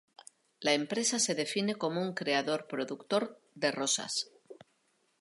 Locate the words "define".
1.35-1.75